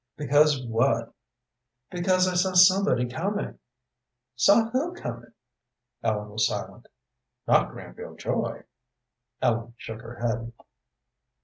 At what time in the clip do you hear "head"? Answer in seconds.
10.15-10.53